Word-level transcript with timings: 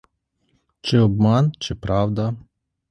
Чи 0.81 0.97
обман, 0.99 1.51
чи 1.59 1.75
правда? 1.75 2.35